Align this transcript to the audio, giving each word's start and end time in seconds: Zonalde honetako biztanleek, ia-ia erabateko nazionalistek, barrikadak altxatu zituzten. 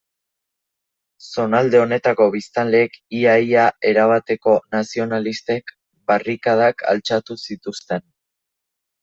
Zonalde 1.25 1.81
honetako 1.81 2.25
biztanleek, 2.35 2.97
ia-ia 3.19 3.67
erabateko 3.91 4.55
nazionalistek, 4.77 5.71
barrikadak 6.15 6.85
altxatu 6.95 7.39
zituzten. 7.47 8.05